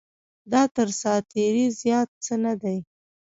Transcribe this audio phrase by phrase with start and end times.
[0.51, 2.77] دا تر ساعت تېرۍ زیات څه نه دی.